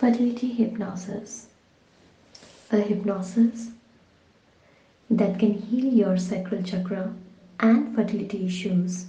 Fertility 0.00 0.48
hypnosis. 0.48 1.48
A 2.72 2.78
hypnosis 2.78 3.68
that 5.10 5.38
can 5.38 5.52
heal 5.52 5.92
your 5.92 6.16
sacral 6.16 6.62
chakra 6.62 7.12
and 7.58 7.94
fertility 7.94 8.46
issues 8.46 9.08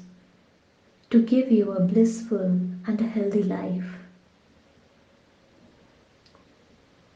to 1.09 1.21
give 1.21 1.49
you 1.49 1.71
a 1.71 1.79
blissful 1.79 2.59
and 2.85 2.99
a 2.99 3.05
healthy 3.05 3.41
life. 3.41 3.89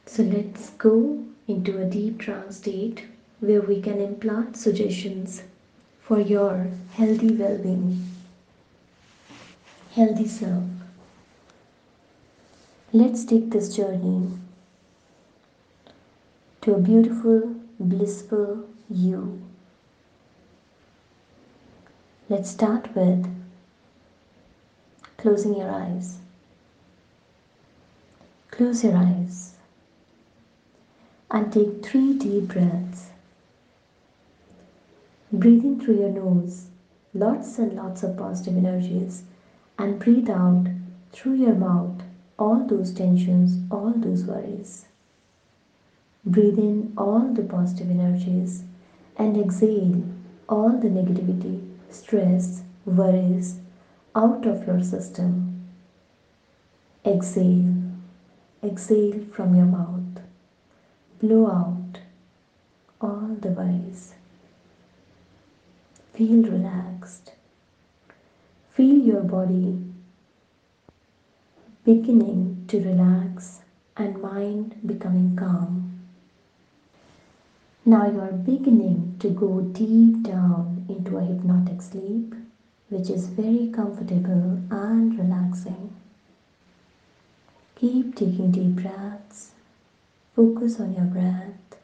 So 0.05 0.23
let's 0.23 0.69
go 0.69 1.25
into 1.49 1.77
a 1.77 1.89
deep 1.89 2.19
trance 2.19 2.55
state 2.55 3.03
where 3.41 3.61
we 3.61 3.81
can 3.81 3.99
implant 3.99 4.55
suggestions 4.55 5.43
for 6.01 6.21
your 6.21 6.67
healthy 6.93 7.35
well 7.35 7.57
being, 7.57 8.07
healthy 9.91 10.29
self. 10.29 10.63
Let's 12.95 13.25
take 13.25 13.49
this 13.49 13.75
journey 13.75 14.29
to 16.61 16.75
a 16.75 16.79
beautiful, 16.79 17.53
blissful 17.77 18.69
you. 18.89 19.41
Let's 22.29 22.51
start 22.51 22.95
with 22.95 23.27
closing 25.17 25.57
your 25.57 25.69
eyes. 25.69 26.19
Close 28.49 28.81
your 28.85 28.95
eyes 28.95 29.55
and 31.29 31.51
take 31.51 31.85
three 31.85 32.13
deep 32.13 32.47
breaths. 32.47 33.09
Breathe 35.33 35.65
in 35.65 35.81
through 35.81 35.99
your 35.99 36.11
nose, 36.11 36.67
lots 37.13 37.59
and 37.59 37.73
lots 37.73 38.03
of 38.03 38.15
positive 38.15 38.55
energies, 38.55 39.23
and 39.77 39.99
breathe 39.99 40.29
out 40.29 40.67
through 41.11 41.33
your 41.33 41.55
mouth 41.55 42.04
all 42.37 42.65
those 42.67 42.93
tensions, 42.93 43.59
all 43.71 43.93
those 43.95 44.23
worries. 44.23 44.85
Breathe 46.25 46.59
in 46.59 46.93
all 46.97 47.19
the 47.19 47.43
positive 47.43 47.89
energies 47.89 48.63
and 49.17 49.37
exhale 49.37 50.03
all 50.47 50.69
the 50.69 50.87
negativity, 50.87 51.67
stress, 51.89 52.61
worries 52.85 53.59
out 54.15 54.45
of 54.45 54.65
your 54.67 54.81
system. 54.81 55.65
Exhale, 57.05 57.73
exhale 58.63 59.23
from 59.33 59.55
your 59.55 59.65
mouth. 59.65 60.23
Blow 61.21 61.47
out 61.47 61.99
all 63.01 63.37
the 63.39 63.49
worries. 63.49 64.13
Feel 66.13 66.43
relaxed. 66.43 67.33
Feel 68.73 68.97
your 68.97 69.21
body 69.21 69.84
beginning 71.85 72.65
to 72.67 72.79
relax 72.79 73.61
and 73.95 74.19
mind 74.19 74.75
becoming 74.87 75.35
calm. 75.35 76.01
Now 77.85 78.09
you 78.09 78.19
are 78.21 78.31
beginning 78.31 79.17
to 79.19 79.29
go 79.29 79.61
deep 79.61 80.23
down 80.23 80.87
into 80.89 81.17
a 81.17 81.23
hypnotic 81.23 81.83
sleep, 81.83 82.33
which 82.89 83.11
is 83.11 83.27
very 83.27 83.69
comfortable 83.71 84.59
and 84.71 85.19
relaxing. 85.19 85.95
Keep 87.75 88.15
taking 88.15 88.49
deep 88.49 88.81
breaths, 88.81 89.51
focus 90.35 90.79
on 90.79 90.95
your 90.95 91.05
breath, 91.05 91.77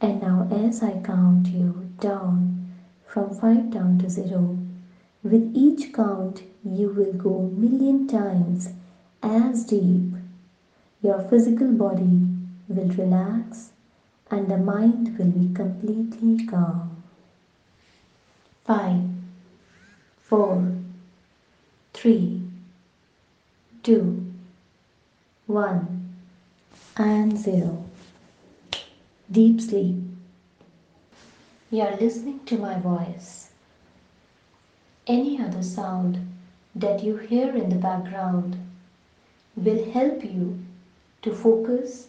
and 0.00 0.20
now 0.20 0.48
as 0.50 0.82
I 0.82 1.00
count 1.00 1.46
you 1.46 1.92
down 2.00 2.74
from 3.06 3.38
5 3.38 3.70
down 3.70 3.98
to 3.98 4.10
0, 4.10 4.58
with 5.22 5.52
each 5.54 5.92
count, 5.92 6.42
you 6.64 6.88
will 6.88 7.12
go 7.12 7.50
million 7.56 8.08
times 8.08 8.70
as 9.22 9.64
deep. 9.64 10.14
Your 11.02 11.22
physical 11.28 11.72
body 11.72 12.26
will 12.68 12.88
relax 12.88 13.70
and 14.30 14.48
the 14.48 14.56
mind 14.56 15.18
will 15.18 15.30
be 15.30 15.54
completely 15.54 16.46
calm. 16.46 17.02
Five, 18.64 19.02
four, 20.18 20.72
three, 21.92 22.42
two, 23.82 24.32
one, 25.46 26.14
and 26.96 27.36
0. 27.36 27.84
Deep 29.30 29.60
sleep. 29.60 29.96
You 31.70 31.82
are 31.82 31.96
listening 31.96 32.40
to 32.46 32.56
my 32.56 32.78
voice 32.78 33.44
any 35.06 35.40
other 35.40 35.62
sound 35.62 36.33
that 36.74 37.04
you 37.04 37.16
hear 37.16 37.54
in 37.54 37.68
the 37.68 37.76
background 37.76 38.56
will 39.56 39.90
help 39.92 40.24
you 40.24 40.58
to 41.22 41.32
focus 41.32 42.08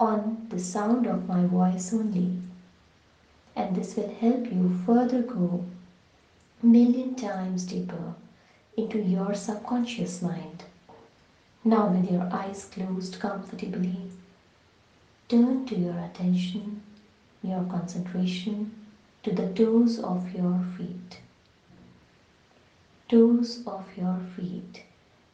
on 0.00 0.46
the 0.50 0.58
sound 0.58 1.06
of 1.06 1.28
my 1.28 1.44
voice 1.44 1.92
only. 1.92 2.38
And 3.54 3.76
this 3.76 3.94
will 3.94 4.12
help 4.14 4.50
you 4.50 4.80
further 4.84 5.22
go 5.22 5.64
million 6.62 7.14
times 7.14 7.64
deeper 7.64 8.14
into 8.76 8.98
your 8.98 9.34
subconscious 9.34 10.22
mind. 10.22 10.64
Now, 11.64 11.88
with 11.88 12.10
your 12.10 12.28
eyes 12.32 12.64
closed 12.64 13.20
comfortably, 13.20 14.10
turn 15.28 15.66
to 15.66 15.76
your 15.76 15.98
attention, 15.98 16.82
your 17.42 17.62
concentration 17.64 18.72
to 19.22 19.32
the 19.32 19.52
toes 19.54 19.98
of 20.00 20.32
your 20.32 20.64
feet 20.76 21.18
toes 23.08 23.62
of 23.66 23.96
your 23.96 24.18
feet. 24.36 24.82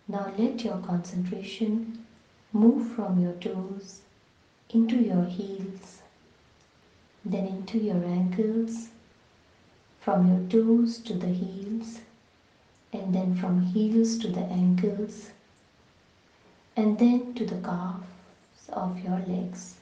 Now 0.09 0.29
let 0.29 0.65
your 0.65 0.79
concentration 0.79 2.05
move 2.53 2.95
from 2.95 3.21
your 3.21 3.35
toes 3.35 4.01
into 4.71 4.97
your 4.99 5.25
heels, 5.25 6.03
then 7.25 7.47
into 7.47 7.79
your 7.79 8.05
ankles, 8.05 8.89
from 10.01 10.27
your 10.29 10.41
toes 10.49 10.99
to 10.99 11.15
the 11.15 11.29
heels, 11.29 12.01
and 12.93 13.15
then 13.15 13.35
from 13.35 13.62
heels 13.62 14.17
to 14.19 14.29
the 14.29 14.43
ankles, 14.53 15.31
and 16.77 16.99
then 16.99 17.35
to 17.35 17.45
the 17.45 17.56
calves 17.56 18.69
of 18.73 19.03
your 19.03 19.19
legs, 19.19 19.77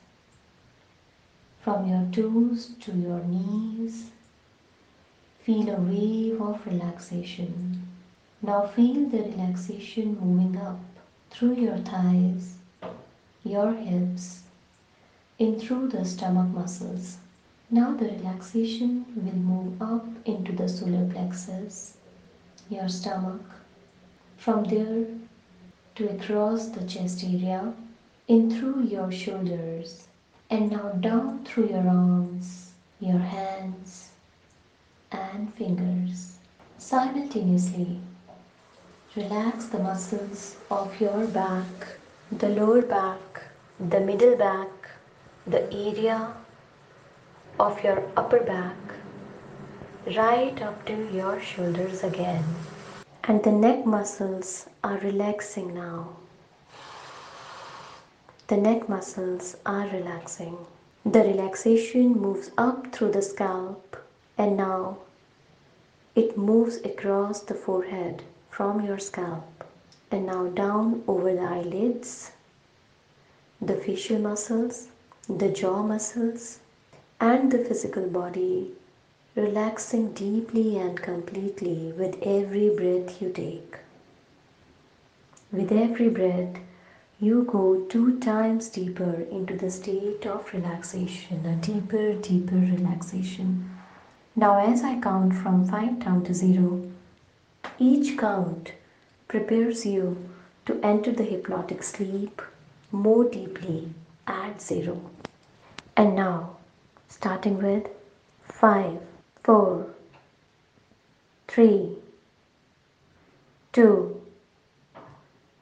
from 1.60 1.86
your 1.86 2.04
toes 2.12 2.70
to 2.80 2.92
your 2.94 3.20
knees, 3.20 4.10
Feel 5.44 5.70
a 5.70 5.80
wave 5.80 6.40
of 6.40 6.64
relaxation. 6.64 7.82
Now 8.42 8.64
feel 8.64 9.08
the 9.08 9.24
relaxation 9.24 10.16
moving 10.20 10.56
up 10.56 10.78
through 11.30 11.54
your 11.54 11.78
thighs, 11.78 12.54
your 13.42 13.72
hips, 13.72 14.44
in 15.40 15.58
through 15.58 15.88
the 15.88 16.04
stomach 16.04 16.46
muscles. 16.50 17.18
Now 17.72 17.92
the 17.92 18.04
relaxation 18.04 19.04
will 19.16 19.34
move 19.34 19.82
up 19.82 20.06
into 20.24 20.52
the 20.52 20.68
solar 20.68 21.06
plexus, 21.10 21.94
your 22.70 22.88
stomach, 22.88 23.42
from 24.36 24.62
there 24.62 25.06
to 25.96 26.08
across 26.08 26.68
the 26.68 26.86
chest 26.86 27.24
area, 27.24 27.74
in 28.28 28.48
through 28.48 28.84
your 28.84 29.10
shoulders, 29.10 30.06
and 30.50 30.70
now 30.70 30.90
down 30.92 31.44
through 31.44 31.70
your 31.70 31.88
arms, 31.88 32.74
your 33.00 33.18
hands, 33.18 34.11
and 35.32 35.52
fingers. 35.54 36.38
Simultaneously, 36.78 37.98
relax 39.16 39.66
the 39.66 39.78
muscles 39.78 40.56
of 40.70 41.00
your 41.00 41.26
back, 41.26 41.96
the 42.30 42.48
lower 42.48 42.82
back, 42.82 43.42
the 43.90 44.00
middle 44.00 44.36
back, 44.36 44.68
the 45.46 45.62
area 45.72 46.32
of 47.58 47.82
your 47.82 48.02
upper 48.16 48.40
back, 48.40 48.76
right 50.16 50.60
up 50.62 50.84
to 50.86 50.96
your 51.12 51.40
shoulders 51.40 52.02
again. 52.02 52.44
And 53.24 53.42
the 53.42 53.52
neck 53.52 53.86
muscles 53.86 54.66
are 54.82 54.98
relaxing 54.98 55.74
now. 55.74 56.16
The 58.48 58.56
neck 58.56 58.88
muscles 58.88 59.56
are 59.64 59.86
relaxing. 59.88 60.56
The 61.06 61.20
relaxation 61.20 62.12
moves 62.12 62.50
up 62.58 62.92
through 62.92 63.12
the 63.12 63.22
scalp 63.22 63.96
and 64.36 64.56
now 64.56 64.98
it 66.14 66.36
moves 66.36 66.76
across 66.78 67.40
the 67.40 67.54
forehead 67.54 68.22
from 68.50 68.84
your 68.84 68.98
scalp 68.98 69.64
and 70.10 70.26
now 70.26 70.46
down 70.48 71.02
over 71.08 71.34
the 71.34 71.40
eyelids, 71.40 72.32
the 73.60 73.76
facial 73.76 74.18
muscles, 74.18 74.88
the 75.28 75.48
jaw 75.48 75.82
muscles, 75.82 76.58
and 77.20 77.50
the 77.50 77.64
physical 77.64 78.06
body, 78.08 78.72
relaxing 79.34 80.12
deeply 80.12 80.76
and 80.76 81.00
completely 81.00 81.92
with 81.92 82.18
every 82.22 82.68
breath 82.68 83.22
you 83.22 83.30
take. 83.30 83.78
With 85.50 85.72
every 85.72 86.08
breath, 86.08 86.56
you 87.20 87.44
go 87.44 87.86
two 87.88 88.18
times 88.18 88.68
deeper 88.68 89.22
into 89.30 89.56
the 89.56 89.70
state 89.70 90.26
of 90.26 90.52
relaxation, 90.52 91.46
a 91.46 91.54
deeper, 91.56 92.14
deeper 92.14 92.56
relaxation. 92.56 93.70
Now, 94.34 94.58
as 94.58 94.82
I 94.82 94.98
count 94.98 95.34
from 95.34 95.66
5 95.66 95.98
down 95.98 96.24
to 96.24 96.32
0, 96.34 96.90
each 97.78 98.16
count 98.16 98.72
prepares 99.28 99.84
you 99.84 100.30
to 100.66 100.80
enter 100.82 101.12
the 101.12 101.24
hypnotic 101.24 101.82
sleep 101.82 102.40
more 102.90 103.24
deeply 103.24 103.92
at 104.26 104.60
zero. 104.62 105.10
And 105.96 106.14
now, 106.14 106.56
starting 107.08 107.62
with 107.62 107.88
five, 108.44 109.00
four, 109.42 109.86
three, 111.48 111.96
two, 113.72 114.22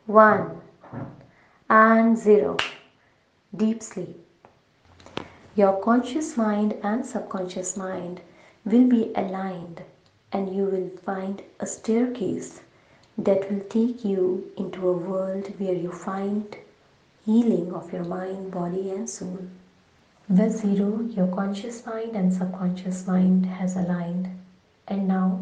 one, 0.06 0.60
and 1.68 2.16
zero. 2.16 2.56
Deep 3.56 3.82
sleep. 3.82 4.16
Your 5.56 5.80
conscious 5.82 6.36
mind 6.36 6.74
and 6.82 7.04
subconscious 7.04 7.76
mind 7.76 8.20
will 8.64 8.86
be 8.86 9.12
aligned, 9.14 9.82
and 10.32 10.54
you 10.54 10.64
will 10.64 10.90
find 11.04 11.42
a 11.58 11.66
staircase 11.66 12.60
that 13.18 13.50
will 13.50 13.60
take 13.60 14.04
you 14.04 14.50
into 14.56 14.88
a 14.88 14.92
world 14.92 15.46
where 15.58 15.74
you 15.74 15.90
find 15.90 16.56
healing 17.24 17.72
of 17.72 17.92
your 17.92 18.04
mind, 18.04 18.50
body, 18.50 18.90
and 18.90 19.08
soul. 19.08 19.38
With 20.28 20.58
zero, 20.58 21.00
your 21.02 21.26
conscious 21.28 21.84
mind 21.84 22.14
and 22.14 22.32
subconscious 22.32 23.06
mind 23.06 23.46
has 23.46 23.76
aligned, 23.76 24.28
and 24.86 25.08
now 25.08 25.40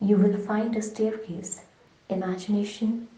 you 0.00 0.16
will 0.16 0.38
find 0.38 0.76
a 0.76 0.82
staircase. 0.82 1.62
Imagination. 2.08 3.08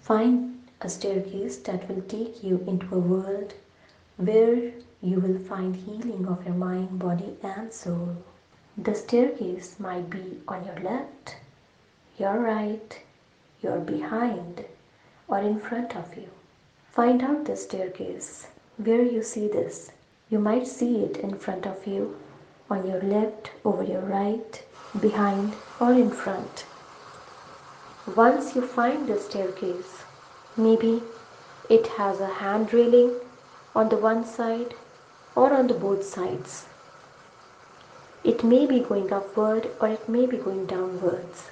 Find 0.00 0.62
a 0.80 0.88
staircase 0.88 1.58
that 1.58 1.88
will 1.88 2.02
take 2.02 2.42
you 2.42 2.64
into 2.66 2.94
a 2.94 2.98
world 2.98 3.54
where 4.16 4.72
you 5.00 5.20
will 5.20 5.38
find 5.38 5.76
healing 5.76 6.26
of 6.26 6.44
your 6.44 6.54
mind, 6.54 6.98
body, 6.98 7.36
and 7.42 7.72
soul. 7.72 8.16
The 8.76 8.96
staircase 8.96 9.78
might 9.78 10.10
be 10.10 10.40
on 10.48 10.64
your 10.64 10.80
left, 10.80 11.36
your 12.18 12.40
right, 12.40 13.00
your 13.62 13.78
behind, 13.78 14.64
or 15.28 15.38
in 15.38 15.60
front 15.60 15.94
of 15.94 16.16
you. 16.16 16.28
Find 16.90 17.22
out 17.22 17.44
the 17.44 17.56
staircase 17.56 18.48
where 18.76 19.02
you 19.02 19.22
see 19.22 19.46
this. 19.46 19.92
You 20.30 20.40
might 20.40 20.66
see 20.66 20.96
it 21.04 21.18
in 21.18 21.38
front 21.38 21.64
of 21.64 21.86
you, 21.86 22.16
on 22.68 22.84
your 22.86 23.00
left, 23.00 23.52
over 23.64 23.84
your 23.84 24.02
right, 24.02 24.64
behind, 25.00 25.54
or 25.78 25.92
in 25.92 26.10
front. 26.10 26.66
Once 28.16 28.56
you 28.56 28.62
find 28.62 29.06
the 29.06 29.18
staircase, 29.20 30.02
maybe 30.56 31.02
it 31.70 31.86
has 31.86 32.18
a 32.18 32.26
hand 32.26 32.74
railing 32.74 33.14
on 33.76 33.88
the 33.90 33.96
one 33.96 34.24
side 34.24 34.74
or 35.38 35.52
on 35.54 35.68
the 35.68 35.74
both 35.74 36.04
sides. 36.04 36.66
It 38.24 38.42
may 38.42 38.66
be 38.66 38.80
going 38.80 39.12
upward 39.12 39.70
or 39.80 39.88
it 39.88 40.08
may 40.08 40.26
be 40.26 40.36
going 40.36 40.66
downwards. 40.66 41.50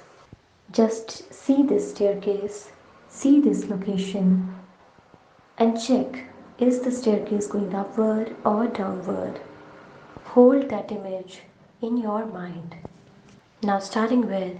Just 0.71 1.33
see 1.33 1.63
this 1.63 1.91
staircase, 1.91 2.71
see 3.09 3.39
this 3.39 3.69
location, 3.69 4.53
and 5.57 5.81
check 5.81 6.25
is 6.59 6.81
the 6.81 6.91
staircase 6.91 7.47
going 7.47 7.73
upward 7.73 8.35
or 8.43 8.67
downward. 8.67 9.39
Hold 10.33 10.69
that 10.69 10.91
image 10.91 11.39
in 11.81 11.97
your 11.97 12.25
mind. 12.25 12.75
Now, 13.63 13.79
starting 13.79 14.27
with 14.27 14.57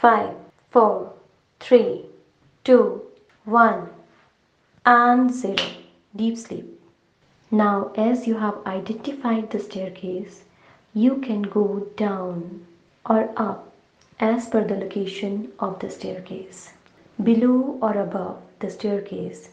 5, 0.00 0.34
4, 0.70 1.12
3, 1.60 2.04
2, 2.64 3.02
1, 3.44 3.88
and 4.84 5.32
0. 5.32 5.56
Deep 6.14 6.36
sleep. 6.36 6.79
Now, 7.52 7.90
as 7.96 8.28
you 8.28 8.36
have 8.36 8.64
identified 8.64 9.50
the 9.50 9.58
staircase, 9.58 10.44
you 10.94 11.16
can 11.16 11.42
go 11.42 11.88
down 11.96 12.64
or 13.04 13.32
up 13.36 13.72
as 14.20 14.48
per 14.48 14.62
the 14.62 14.76
location 14.76 15.50
of 15.58 15.80
the 15.80 15.90
staircase. 15.90 16.72
Below 17.20 17.76
or 17.82 17.98
above 17.98 18.40
the 18.60 18.70
staircase 18.70 19.50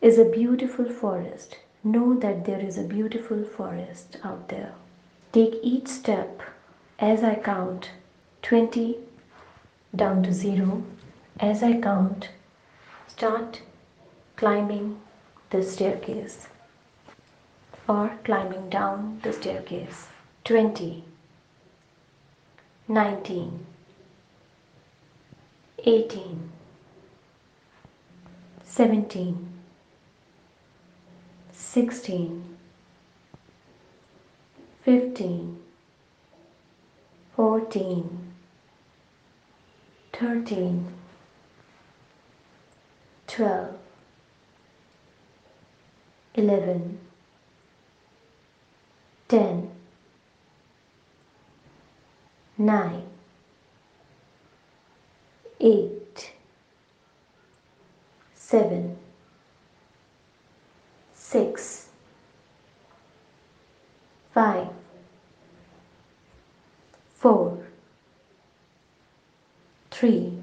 is 0.00 0.18
a 0.18 0.24
beautiful 0.24 0.88
forest. 0.88 1.58
Know 1.82 2.14
that 2.14 2.46
there 2.46 2.60
is 2.60 2.78
a 2.78 2.82
beautiful 2.82 3.44
forest 3.44 4.16
out 4.24 4.48
there. 4.48 4.72
Take 5.32 5.56
each 5.62 5.88
step 5.88 6.40
as 6.98 7.22
I 7.22 7.34
count 7.34 7.90
20 8.40 8.96
down 9.94 10.22
to 10.22 10.32
0. 10.32 10.82
As 11.40 11.62
I 11.62 11.78
count, 11.78 12.30
start 13.06 13.60
climbing 14.36 14.98
the 15.50 15.62
staircase 15.62 16.48
or 17.88 18.18
climbing 18.24 18.68
down 18.70 19.20
the 19.22 19.32
staircase. 19.32 20.06
20 20.44 21.04
19 22.86 23.66
18 25.78 26.50
17 28.64 29.48
16 31.52 32.56
15 34.84 35.60
14 37.36 38.32
13 40.12 40.94
12 43.26 43.78
11 46.34 47.03
10 49.28 49.70
9 52.58 53.02
8 55.60 56.32
7 58.34 58.96
six, 61.34 61.88
five, 64.32 64.68
four, 67.16 67.58
three, 69.90 70.38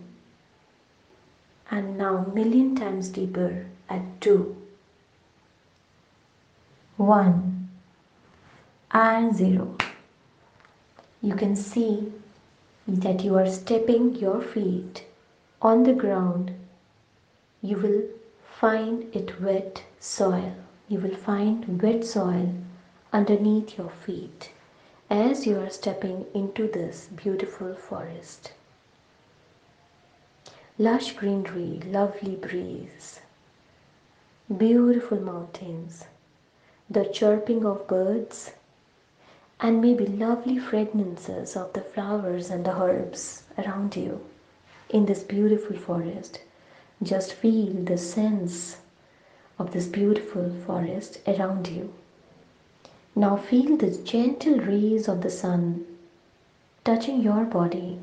and 1.69 1.97
now 1.97 2.25
million 2.33 2.75
times 2.75 3.07
deeper 3.07 3.67
at 3.89 4.01
two, 4.19 4.53
one, 6.97 7.50
and 8.93 9.35
zero. 9.35 9.75
You 11.21 11.35
can 11.35 11.55
see 11.55 12.11
that 12.87 13.23
you 13.23 13.37
are 13.37 13.49
stepping 13.49 14.15
your 14.15 14.41
feet 14.41 15.05
on 15.61 15.83
the 15.83 15.93
ground. 15.93 16.51
You 17.61 17.77
will 17.77 18.03
find 18.43 19.15
it 19.15 19.41
wet 19.41 19.83
soil 19.99 20.55
you 20.91 20.99
will 20.99 21.15
find 21.15 21.81
wet 21.81 22.03
soil 22.03 22.53
underneath 23.13 23.77
your 23.77 23.89
feet 24.05 24.51
as 25.09 25.47
you 25.47 25.57
are 25.57 25.69
stepping 25.69 26.25
into 26.33 26.67
this 26.67 27.07
beautiful 27.15 27.73
forest. 27.75 28.51
Lush 30.77 31.13
greenery, 31.13 31.79
lovely 31.85 32.35
breeze, 32.35 33.21
beautiful 34.57 35.21
mountains, 35.21 36.03
the 36.89 37.05
chirping 37.05 37.65
of 37.65 37.87
birds, 37.87 38.51
and 39.63 39.79
maybe 39.79 40.07
lovely 40.07 40.57
fragrances 40.57 41.55
of 41.55 41.71
the 41.73 41.81
flowers 41.81 42.49
and 42.49 42.65
the 42.65 42.75
herbs 42.75 43.43
around 43.59 43.95
you 43.95 44.19
in 44.89 45.05
this 45.05 45.21
beautiful 45.21 45.75
forest. 45.77 46.41
Just 47.03 47.33
feel 47.33 47.71
the 47.73 47.97
sense 47.97 48.77
of 49.59 49.71
this 49.71 49.85
beautiful 49.85 50.51
forest 50.65 51.19
around 51.27 51.67
you. 51.67 51.93
Now 53.15 53.37
feel 53.37 53.77
the 53.77 53.91
gentle 54.03 54.59
rays 54.59 55.07
of 55.07 55.21
the 55.21 55.29
sun 55.29 55.85
touching 56.83 57.21
your 57.21 57.45
body. 57.45 57.99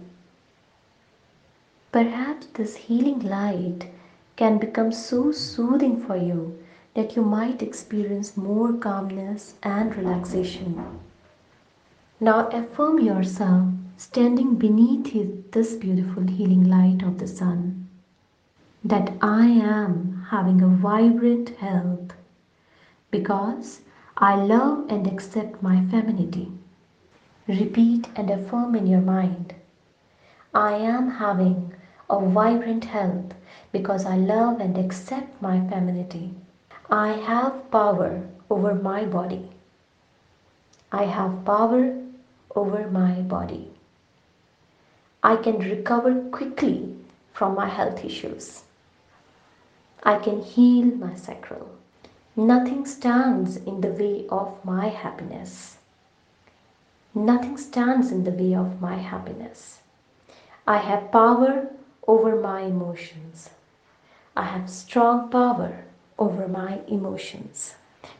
Perhaps 1.90 2.46
this 2.54 2.76
healing 2.76 3.20
light 3.20 3.90
can 4.36 4.58
become 4.58 4.92
so 4.92 5.32
soothing 5.32 6.00
for 6.00 6.16
you 6.16 6.56
that 6.94 7.16
you 7.16 7.22
might 7.22 7.62
experience 7.62 8.36
more 8.36 8.72
calmness 8.72 9.54
and 9.64 9.96
relaxation. 9.96 11.00
Now 12.20 12.48
affirm 12.48 12.98
yourself 12.98 13.68
standing 13.96 14.56
beneath 14.56 15.52
this 15.52 15.76
beautiful 15.76 16.24
healing 16.24 16.64
light 16.64 17.04
of 17.04 17.18
the 17.18 17.28
sun 17.28 17.88
that 18.82 19.12
I 19.22 19.46
am 19.46 20.26
having 20.30 20.60
a 20.60 20.66
vibrant 20.66 21.50
health 21.50 22.14
because 23.12 23.82
I 24.16 24.34
love 24.34 24.86
and 24.88 25.06
accept 25.06 25.62
my 25.62 25.86
femininity. 25.86 26.50
Repeat 27.46 28.08
and 28.16 28.30
affirm 28.30 28.74
in 28.74 28.88
your 28.88 29.00
mind 29.00 29.54
I 30.52 30.72
am 30.72 31.10
having 31.22 31.72
a 32.10 32.18
vibrant 32.18 32.86
health 32.86 33.34
because 33.70 34.04
I 34.04 34.16
love 34.16 34.58
and 34.58 34.76
accept 34.76 35.40
my 35.40 35.60
femininity. 35.68 36.34
I 36.90 37.12
have 37.12 37.70
power 37.70 38.26
over 38.50 38.74
my 38.74 39.04
body. 39.04 39.50
I 40.90 41.04
have 41.04 41.44
power 41.44 41.94
over 42.54 42.88
my 42.90 43.12
body. 43.22 43.70
I 45.22 45.36
can 45.36 45.58
recover 45.58 46.14
quickly 46.30 46.96
from 47.32 47.54
my 47.54 47.68
health 47.68 48.04
issues. 48.04 48.62
I 50.02 50.16
can 50.18 50.42
heal 50.42 50.86
my 50.86 51.14
sacral. 51.16 51.70
Nothing 52.36 52.86
stands 52.86 53.56
in 53.56 53.80
the 53.80 53.88
way 53.88 54.26
of 54.30 54.64
my 54.64 54.88
happiness. 54.88 55.78
Nothing 57.14 57.56
stands 57.56 58.12
in 58.12 58.22
the 58.24 58.30
way 58.30 58.54
of 58.54 58.80
my 58.80 58.96
happiness. 58.96 59.80
I 60.66 60.78
have 60.78 61.10
power 61.10 61.68
over 62.06 62.36
my 62.40 62.60
emotions. 62.62 63.50
I 64.36 64.44
have 64.44 64.70
strong 64.70 65.30
power 65.30 65.84
over 66.18 66.46
my 66.46 66.80
emotions. 66.86 67.74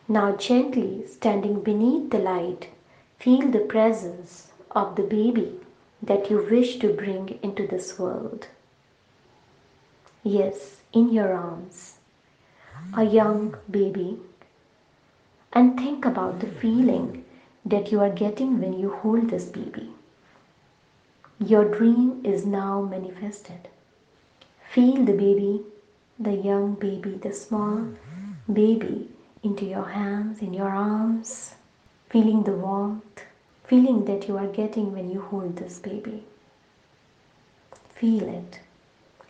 Now, 0.08 0.34
gently 0.36 1.06
standing 1.06 1.62
beneath 1.62 2.10
the 2.10 2.18
light, 2.18 2.68
feel 3.18 3.50
the 3.50 3.66
presence 3.74 4.52
of 4.70 4.94
the 4.96 5.02
baby 5.02 5.60
that 6.02 6.30
you 6.30 6.46
wish 6.50 6.78
to 6.78 6.92
bring 6.92 7.38
into 7.42 7.66
this 7.66 7.98
world. 7.98 8.46
Yes, 10.22 10.82
in 10.92 11.10
your 11.12 11.32
arms, 11.32 11.94
a 12.96 13.04
young 13.04 13.56
baby, 13.70 14.18
and 15.52 15.78
think 15.78 16.04
about 16.04 16.40
the 16.40 16.46
feeling 16.46 17.24
that 17.64 17.90
you 17.90 18.00
are 18.00 18.10
getting 18.10 18.60
when 18.60 18.78
you 18.78 18.90
hold 18.90 19.30
this 19.30 19.46
baby. 19.46 19.90
Your 21.40 21.64
dream 21.64 22.20
is 22.24 22.46
now 22.46 22.82
manifested. 22.82 23.68
Feel 24.70 25.04
the 25.04 25.12
baby, 25.12 25.62
the 26.18 26.34
young 26.34 26.74
baby, 26.74 27.12
the 27.16 27.32
small 27.32 27.88
baby 28.52 29.08
into 29.42 29.64
your 29.64 29.88
hands, 29.88 30.40
in 30.40 30.52
your 30.52 30.68
arms, 30.68 31.54
feeling 32.08 32.42
the 32.44 32.52
warmth, 32.52 33.22
feeling 33.64 34.04
that 34.06 34.28
you 34.28 34.36
are 34.36 34.46
getting 34.46 34.92
when 34.92 35.10
you 35.10 35.20
hold 35.20 35.56
this 35.56 35.78
baby. 35.78 36.24
Feel 37.94 38.28
it. 38.28 38.60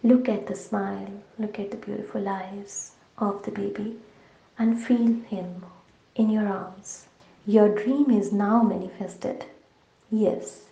Look 0.02 0.28
at 0.28 0.46
the 0.46 0.54
smile, 0.54 1.10
look 1.38 1.58
at 1.58 1.70
the 1.70 1.76
beautiful 1.76 2.28
eyes 2.28 2.92
of 3.18 3.42
the 3.42 3.50
baby, 3.50 3.98
and 4.58 4.80
feel 4.80 5.14
him 5.22 5.64
in 6.14 6.30
your 6.30 6.46
arms. 6.46 7.06
Your 7.46 7.68
dream 7.74 8.10
is 8.10 8.32
now 8.32 8.62
manifested. 8.62 9.46
Yes, 10.10 10.66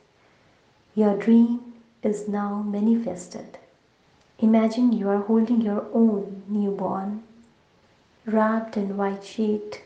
your 0.94 1.16
dream 1.16 1.74
is 2.02 2.28
now 2.28 2.62
manifested. 2.62 3.58
Imagine 4.38 4.92
you 4.92 5.08
are 5.08 5.22
holding 5.22 5.60
your 5.62 5.86
own 5.92 6.42
newborn, 6.46 7.22
wrapped 8.26 8.76
in 8.76 8.96
white 8.96 9.24
sheet. 9.24 9.82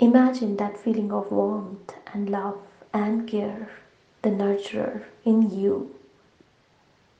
Imagine 0.00 0.56
that 0.58 0.78
feeling 0.78 1.10
of 1.10 1.32
warmth 1.32 1.92
and 2.12 2.30
love 2.30 2.60
and 2.94 3.26
care, 3.26 3.68
the 4.22 4.30
nurturer 4.30 5.02
in 5.24 5.50
you. 5.50 5.92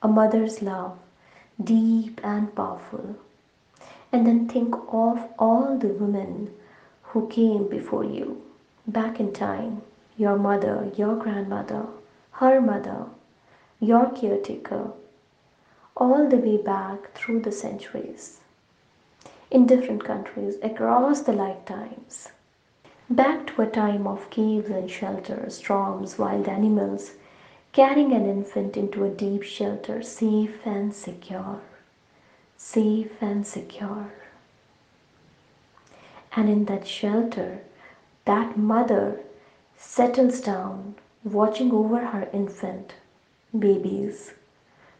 A 0.00 0.06
mother's 0.06 0.62
love, 0.62 0.97
deep 1.62 2.20
and 2.23 2.54
powerful. 2.54 3.16
And 4.12 4.25
then 4.25 4.49
think 4.49 4.75
of 4.75 5.28
all 5.38 5.76
the 5.76 5.88
women 5.88 6.54
who 7.02 7.26
came 7.28 7.68
before 7.68 8.04
you 8.04 8.42
back 8.87 9.18
in 9.18 9.32
time 9.32 9.82
your 10.16 10.37
mother, 10.37 10.90
your 10.97 11.16
grandmother, 11.16 11.87
her 12.32 12.61
mother, 12.61 13.06
your 13.80 14.11
caretaker, 14.11 14.92
all 15.97 16.28
the 16.28 16.37
way 16.37 16.56
back 16.56 17.12
through 17.14 17.40
the 17.40 17.52
centuries, 17.52 18.38
in 19.50 19.66
different 19.66 20.04
countries 20.04 20.56
across 20.62 21.23
the 21.23 21.32
lifetimes, 21.32 22.28
back 23.11 23.47
to 23.47 23.62
a 23.62 23.67
time 23.67 24.07
of 24.07 24.29
caves 24.31 24.69
and 24.69 24.91
shelters, 24.91 25.57
storms, 25.57 26.19
wild 26.19 26.49
animals, 26.49 27.12
carrying 27.73 28.12
an 28.12 28.27
infant 28.27 28.77
into 28.77 29.05
a 29.05 29.09
deep 29.09 29.43
shelter, 29.43 30.03
safe 30.03 30.67
and 30.67 30.95
secure, 30.95 31.61
safe 32.57 33.12
and 33.23 33.47
secure. 33.47 34.12
And 36.37 36.49
in 36.49 36.67
that 36.67 36.87
shelter, 36.87 37.61
that 38.27 38.59
mother 38.59 39.21
settles 39.77 40.41
down, 40.41 40.95
watching 41.25 41.73
over 41.73 41.99
her 42.07 42.29
infant 42.33 42.95
babies 43.59 44.33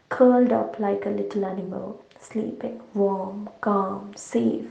curled 0.09 0.51
up 0.51 0.79
like 0.79 1.05
a 1.05 1.09
little 1.09 1.45
animal, 1.45 2.03
sleeping, 2.19 2.81
warm, 2.93 3.49
calm, 3.61 4.13
safe, 4.15 4.67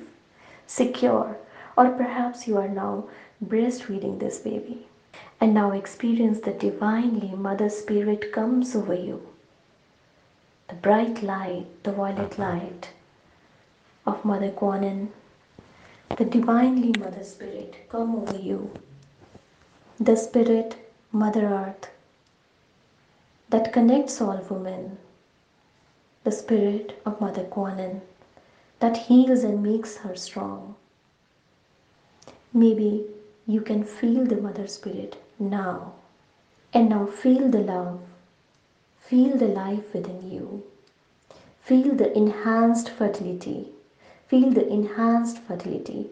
secure, 0.66 1.36
or 1.78 1.90
perhaps 1.90 2.46
you 2.48 2.56
are 2.58 2.68
now 2.68 3.04
breastfeeding 3.42 4.18
this 4.18 4.38
baby. 4.38 4.86
And 5.40 5.54
now 5.54 5.70
experience 5.70 6.40
the 6.40 6.52
divinely 6.52 7.30
Mother 7.30 7.68
Spirit 7.68 8.32
comes 8.32 8.74
over 8.74 8.94
you. 8.94 9.22
The 10.68 10.74
bright 10.74 11.22
light, 11.22 11.66
the 11.84 11.92
violet 11.92 12.32
uh-huh. 12.32 12.50
light 12.50 12.88
of 14.06 14.24
Mother 14.24 14.50
Kuan 14.50 15.12
the 16.16 16.24
divinely 16.24 16.92
Mother 16.98 17.22
Spirit 17.22 17.88
come 17.88 18.16
over 18.16 18.36
you. 18.36 18.72
The 20.00 20.16
Spirit, 20.16 20.74
Mother 21.12 21.46
Earth, 21.46 21.90
that 23.50 23.72
connects 23.72 24.20
all 24.20 24.44
women 24.50 24.98
the 26.24 26.32
spirit 26.32 27.00
of 27.06 27.20
Mother 27.20 27.44
Kuan 27.44 28.02
that 28.80 28.96
heals 28.96 29.44
and 29.44 29.62
makes 29.62 29.98
her 29.98 30.16
strong. 30.16 30.74
Maybe 32.52 33.06
you 33.46 33.60
can 33.60 33.84
feel 33.84 34.24
the 34.24 34.36
Mother 34.36 34.66
Spirit 34.66 35.22
now. 35.38 35.92
And 36.72 36.90
now 36.90 37.06
feel 37.06 37.48
the 37.48 37.60
love, 37.60 38.00
feel 39.00 39.36
the 39.38 39.48
life 39.48 39.94
within 39.94 40.30
you, 40.30 40.64
feel 41.62 41.94
the 41.94 42.14
enhanced 42.14 42.90
fertility, 42.90 43.68
feel 44.26 44.50
the 44.50 44.68
enhanced 44.68 45.38
fertility. 45.38 46.10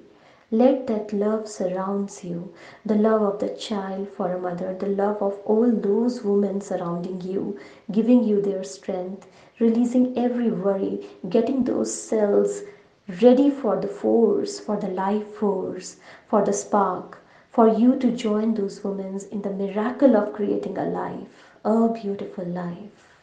Let 0.50 0.86
that 0.86 1.12
love 1.12 1.48
surrounds 1.48 2.24
you, 2.24 2.54
the 2.86 2.94
love 2.94 3.20
of 3.20 3.40
the 3.40 3.50
child 3.50 4.08
for 4.16 4.32
a 4.32 4.38
mother, 4.38 4.74
the 4.78 4.86
love 4.86 5.20
of 5.20 5.38
all 5.44 5.70
those 5.70 6.22
women 6.22 6.60
surrounding 6.60 7.20
you, 7.20 7.58
giving 7.90 8.24
you 8.24 8.40
their 8.40 8.64
strength, 8.64 9.26
releasing 9.58 10.16
every 10.16 10.50
worry, 10.50 11.06
getting 11.28 11.64
those 11.64 11.92
cells 11.92 12.62
ready 13.08 13.50
for 13.50 13.80
the 13.80 13.88
force, 13.88 14.60
for 14.60 14.76
the 14.76 14.88
life 14.88 15.26
force, 15.34 15.96
for 16.28 16.44
the 16.44 16.52
spark, 16.52 17.18
for 17.50 17.68
you 17.68 17.96
to 17.98 18.10
join 18.10 18.54
those 18.54 18.84
women 18.84 19.20
in 19.30 19.42
the 19.42 19.50
miracle 19.50 20.16
of 20.16 20.32
creating 20.32 20.76
a 20.76 20.84
life, 20.84 21.52
a 21.64 21.88
beautiful 21.88 22.44
life. 22.44 23.14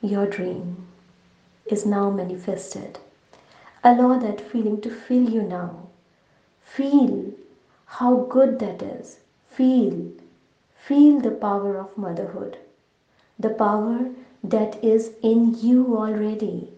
Your 0.00 0.26
dream 0.26 0.86
is 1.66 1.86
now 1.86 2.10
manifested. 2.10 2.98
Allow 3.84 4.18
that 4.18 4.40
feeling 4.40 4.80
to 4.82 4.90
fill 4.90 5.28
you 5.30 5.42
now. 5.42 5.88
Feel 6.62 7.32
how 7.86 8.16
good 8.30 8.58
that 8.58 8.82
is. 8.82 9.18
Feel. 9.50 10.10
Feel 10.76 11.20
the 11.20 11.30
power 11.30 11.76
of 11.78 11.96
motherhood. 11.96 12.58
The 13.38 13.50
power 13.50 14.10
that 14.42 14.82
is 14.84 15.12
in 15.22 15.54
you 15.58 15.96
already. 15.96 16.71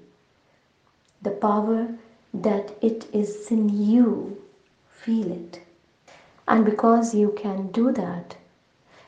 The 1.25 1.33
power 1.33 1.89
that 2.33 2.73
it 2.81 3.07
is 3.13 3.51
in 3.51 3.69
you. 3.69 4.41
Feel 4.89 5.33
it. 5.33 5.61
And 6.47 6.65
because 6.65 7.15
you 7.15 7.35
can 7.37 7.73
do 7.73 7.91
that, 7.93 8.37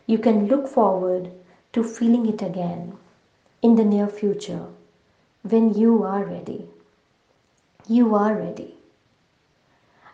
you 0.07 0.19
can 0.19 0.47
look 0.49 0.69
forward 0.69 1.31
to 1.73 1.85
feeling 1.85 2.27
it 2.27 2.43
again 2.43 2.97
in 3.63 3.77
the 3.77 3.85
near 3.85 4.09
future 4.09 4.67
when 5.43 5.75
you 5.75 6.03
are 6.03 6.25
ready 6.25 6.69
you 7.89 8.15
are 8.17 8.35
ready. 8.35 8.75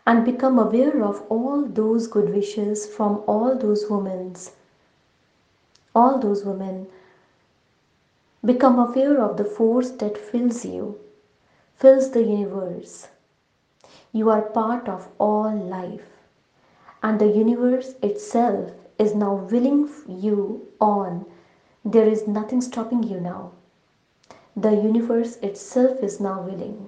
And 0.07 0.25
become 0.25 0.59
aware 0.59 1.03
of 1.03 1.23
all 1.31 1.65
those 1.65 2.07
good 2.07 2.29
wishes 2.29 2.87
from 2.87 3.23
all 3.27 3.57
those 3.57 3.89
women. 3.89 4.35
All 5.95 6.19
those 6.19 6.45
women. 6.45 6.89
Become 8.45 8.79
aware 8.79 9.23
of 9.23 9.37
the 9.37 9.45
force 9.45 9.91
that 9.93 10.19
fills 10.19 10.65
you, 10.65 10.99
fills 11.83 12.13
the 12.13 12.23
universe. 12.23 13.09
You 14.13 14.31
are 14.31 14.43
part 14.43 14.89
of 14.89 15.09
all 15.19 15.53
life, 15.53 16.07
and 17.03 17.19
the 17.19 17.27
universe 17.27 17.95
itself 18.01 18.71
is 18.99 19.17
now 19.17 19.35
willing 19.35 19.91
you 20.07 20.69
on. 20.81 21.27
There 21.85 22.07
is 22.07 22.29
nothing 22.29 22.61
stopping 22.61 23.03
you 23.03 23.19
now. 23.21 23.51
The 24.57 24.71
universe 24.71 25.37
itself 25.39 25.99
is 26.05 26.21
now 26.21 26.41
willing. 26.43 26.87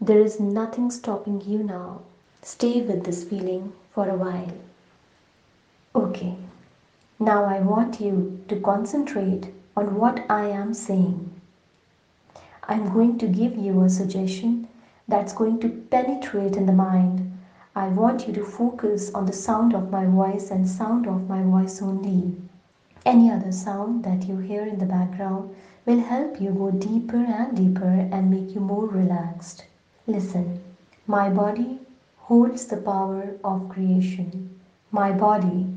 There 0.00 0.20
is 0.20 0.38
nothing 0.38 0.92
stopping 0.92 1.40
you 1.40 1.64
now. 1.64 2.02
Stay 2.42 2.82
with 2.82 3.04
this 3.04 3.24
feeling 3.24 3.72
for 3.90 4.08
a 4.08 4.14
while. 4.14 4.52
Okay, 5.96 6.36
now 7.18 7.44
I 7.46 7.58
want 7.58 8.00
you 8.00 8.44
to 8.46 8.60
concentrate 8.60 9.52
on 9.76 9.96
what 9.96 10.24
I 10.30 10.46
am 10.50 10.72
saying. 10.72 11.25
I'm 12.68 12.92
going 12.92 13.16
to 13.18 13.28
give 13.28 13.56
you 13.56 13.82
a 13.82 13.88
suggestion 13.88 14.66
that's 15.06 15.32
going 15.32 15.60
to 15.60 15.68
penetrate 15.68 16.56
in 16.56 16.66
the 16.66 16.72
mind. 16.72 17.38
I 17.76 17.86
want 17.88 18.26
you 18.26 18.32
to 18.34 18.44
focus 18.44 19.14
on 19.14 19.26
the 19.26 19.32
sound 19.32 19.72
of 19.72 19.92
my 19.92 20.04
voice 20.04 20.50
and 20.50 20.68
sound 20.68 21.06
of 21.06 21.28
my 21.28 21.42
voice 21.42 21.80
only. 21.80 22.34
Any 23.04 23.30
other 23.30 23.52
sound 23.52 24.02
that 24.02 24.26
you 24.26 24.38
hear 24.38 24.66
in 24.66 24.78
the 24.78 24.84
background 24.84 25.54
will 25.84 26.00
help 26.00 26.40
you 26.40 26.50
go 26.50 26.72
deeper 26.72 27.18
and 27.18 27.56
deeper 27.56 28.08
and 28.10 28.32
make 28.32 28.52
you 28.52 28.60
more 28.60 28.86
relaxed. 28.86 29.66
Listen, 30.08 30.60
my 31.06 31.28
body 31.28 31.78
holds 32.16 32.66
the 32.66 32.78
power 32.78 33.36
of 33.44 33.68
creation. 33.68 34.58
My 34.90 35.12
body 35.12 35.68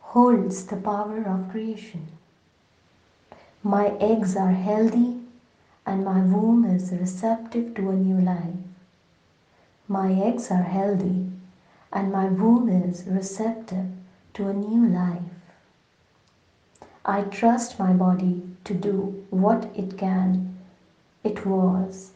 holds 0.00 0.64
the 0.64 0.76
power 0.76 1.24
of 1.24 1.50
creation. 1.50 2.08
My 3.62 3.88
eggs 4.00 4.34
are 4.34 4.52
healthy 4.52 5.17
and 5.88 6.04
my 6.04 6.20
womb 6.20 6.66
is 6.66 6.92
receptive 6.92 7.74
to 7.74 7.88
a 7.88 7.94
new 7.94 8.20
life. 8.20 8.58
My 9.88 10.12
eggs 10.12 10.50
are 10.50 10.68
healthy 10.74 11.30
and 11.90 12.12
my 12.12 12.26
womb 12.26 12.68
is 12.68 13.04
receptive 13.06 13.86
to 14.34 14.48
a 14.48 14.52
new 14.52 14.86
life. 14.86 15.32
I 17.06 17.22
trust 17.22 17.78
my 17.78 17.94
body 17.94 18.42
to 18.64 18.74
do 18.74 19.24
what 19.30 19.70
it 19.74 19.96
can, 19.96 20.58
it 21.24 21.46
was 21.46 22.10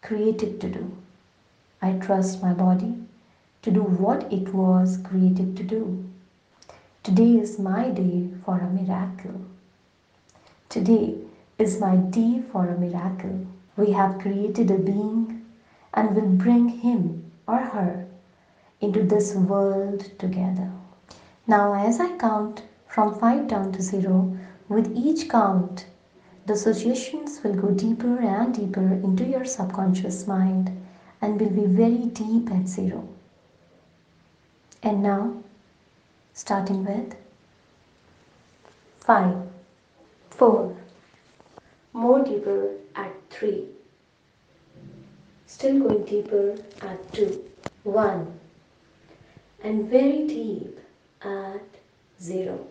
created 0.00 0.60
to 0.60 0.68
do. 0.68 0.96
I 1.82 1.94
trust 1.94 2.40
my 2.42 2.52
body 2.52 2.94
to 3.62 3.72
do 3.72 3.82
what 3.82 4.32
it 4.32 4.54
was 4.54 4.98
created 4.98 5.56
to 5.56 5.64
do. 5.64 6.08
Today 7.02 7.32
is 7.38 7.58
my 7.58 7.88
day 7.88 8.28
for 8.44 8.60
a 8.60 8.70
miracle. 8.70 9.40
Today 10.68 11.23
is 11.58 11.80
my 11.80 11.96
day 11.96 12.42
for 12.50 12.68
a 12.68 12.78
miracle. 12.78 13.46
We 13.76 13.92
have 13.92 14.18
created 14.18 14.70
a 14.70 14.78
being 14.78 15.44
and 15.92 16.14
will 16.14 16.28
bring 16.44 16.68
him 16.68 17.30
or 17.46 17.58
her 17.58 18.06
into 18.80 19.02
this 19.02 19.34
world 19.34 20.10
together. 20.18 20.70
Now, 21.46 21.74
as 21.74 22.00
I 22.00 22.16
count 22.16 22.62
from 22.88 23.18
5 23.18 23.46
down 23.46 23.72
to 23.72 23.82
0, 23.82 24.36
with 24.68 24.96
each 24.96 25.28
count, 25.28 25.86
the 26.46 26.56
suggestions 26.56 27.42
will 27.42 27.54
go 27.54 27.70
deeper 27.70 28.18
and 28.18 28.54
deeper 28.54 28.92
into 28.92 29.24
your 29.24 29.44
subconscious 29.44 30.26
mind 30.26 30.70
and 31.22 31.40
will 31.40 31.50
be 31.50 31.66
very 31.66 32.06
deep 32.06 32.50
at 32.50 32.68
0. 32.68 33.08
And 34.82 35.02
now, 35.02 35.42
starting 36.34 36.84
with 36.84 37.14
5, 39.00 39.36
4, 40.30 40.76
more 41.96 42.24
deeper 42.24 42.72
at 42.96 43.14
3, 43.30 43.68
still 45.46 45.78
going 45.78 46.04
deeper 46.04 46.56
at 46.82 47.12
2, 47.12 47.44
1, 47.84 48.40
and 49.62 49.88
very 49.88 50.26
deep 50.26 50.80
at 51.22 51.62
0. 52.20 52.66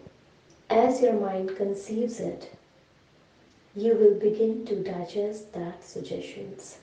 As 0.70 1.02
your 1.02 1.14
mind 1.14 1.56
conceives 1.56 2.20
it, 2.20 2.54
you 3.78 3.96
will 3.96 4.20
begin 4.20 4.66
to 4.66 4.84
digest 4.84 5.54
that 5.54 5.82
suggestions. 5.82 6.80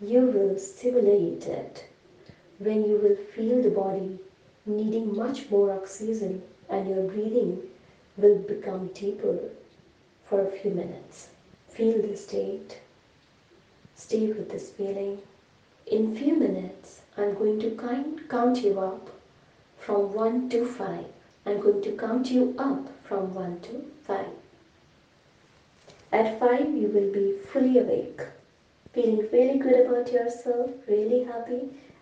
You 0.00 0.22
will 0.22 0.58
stimulate 0.58 1.46
it 1.46 1.86
when 2.58 2.84
you 2.84 2.96
will 2.96 3.16
feel 3.36 3.62
the 3.62 3.70
body 3.70 4.18
needing 4.66 5.14
much 5.14 5.48
more 5.48 5.70
oxygen 5.70 6.42
and 6.68 6.88
your 6.88 7.04
breathing 7.04 7.62
will 8.16 8.38
become 8.38 8.88
deeper 8.88 9.38
for 10.32 10.46
a 10.46 10.50
few 10.50 10.70
minutes. 10.70 11.28
Feel 11.68 12.00
the 12.00 12.16
state. 12.16 12.78
Stay 13.96 14.28
with 14.28 14.50
this 14.50 14.70
feeling. 14.70 15.18
In 15.88 16.16
few 16.16 16.34
minutes, 16.34 17.02
I'm 17.18 17.34
going 17.34 17.60
to 17.60 17.76
count 18.30 18.62
you 18.62 18.80
up 18.80 19.10
from 19.78 20.14
1 20.14 20.48
to 20.48 20.64
5. 20.64 21.04
I'm 21.44 21.60
going 21.60 21.82
to 21.82 21.92
count 21.98 22.30
you 22.30 22.54
up 22.58 22.88
from 23.04 23.34
1 23.34 23.60
to 23.60 23.84
5. 24.06 24.26
At 26.12 26.40
5, 26.40 26.76
you 26.78 26.88
will 26.88 27.12
be 27.12 27.36
fully 27.52 27.80
awake, 27.80 28.22
feeling 28.94 29.28
really 29.30 29.58
good 29.58 29.84
about 29.84 30.10
yourself, 30.10 30.70
really 30.88 31.24
happy 31.24 31.60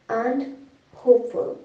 and 0.08 0.68
hopeful. 0.94 1.58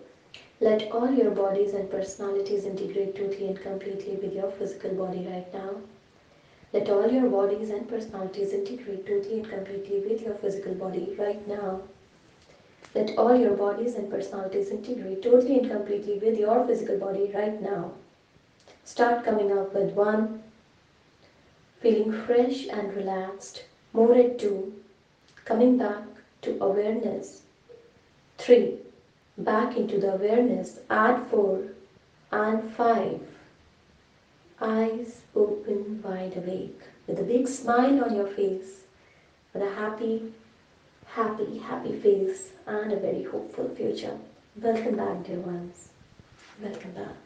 Let 0.59 0.91
all 0.91 1.11
your 1.11 1.29
bodies 1.29 1.75
and 1.75 1.91
personalities 1.91 2.65
integrate 2.65 3.15
totally 3.15 3.49
and 3.49 3.61
completely 3.61 4.15
with 4.15 4.33
your 4.33 4.49
physical 4.49 4.95
body 4.95 5.27
right 5.27 5.53
now. 5.53 5.75
Let 6.75 6.89
all 6.89 7.09
your 7.09 7.29
bodies 7.29 7.69
and 7.69 7.87
personalities 7.87 8.51
integrate 8.51 9.07
totally 9.07 9.39
and 9.39 9.49
completely 9.49 9.99
with 9.99 10.21
your 10.21 10.33
physical 10.33 10.73
body 10.73 11.15
right 11.17 11.47
now. 11.47 11.83
Let 12.93 13.17
all 13.17 13.33
your 13.33 13.55
bodies 13.55 13.95
and 13.95 14.11
personalities 14.11 14.71
integrate 14.71 15.23
totally 15.23 15.59
and 15.59 15.71
completely 15.71 16.19
with 16.19 16.37
your 16.37 16.67
physical 16.67 16.97
body 16.97 17.31
right 17.33 17.61
now. 17.61 17.93
Start 18.83 19.23
coming 19.23 19.57
up 19.57 19.73
with 19.73 19.93
one, 19.93 20.43
feeling 21.79 22.11
fresh 22.11 22.67
and 22.67 22.93
relaxed. 22.93 23.63
More 23.93 24.13
at 24.13 24.37
two, 24.37 24.73
coming 25.45 25.77
back 25.77 26.03
to 26.41 26.61
awareness. 26.61 27.43
Three, 28.37 28.79
back 29.37 29.77
into 29.77 29.97
the 29.97 30.15
awareness. 30.15 30.79
Add 30.89 31.25
four 31.27 31.69
and 32.33 32.69
five. 32.73 33.21
Eyes 34.59 35.21
open 35.35 36.01
wide 36.01 36.37
awake 36.37 36.81
with 37.07 37.19
a 37.19 37.23
big 37.23 37.47
smile 37.47 38.03
on 38.03 38.15
your 38.15 38.27
face, 38.27 38.81
with 39.53 39.63
a 39.63 39.75
happy 39.75 40.33
happy, 41.15 41.57
happy 41.59 41.97
face 41.99 42.49
and 42.67 42.91
a 42.91 42.97
very 42.97 43.23
hopeful 43.23 43.73
future. 43.75 44.17
Welcome 44.61 44.97
back, 44.97 45.23
dear 45.23 45.39
ones. 45.39 45.89
Welcome 46.61 46.91
back. 46.91 47.24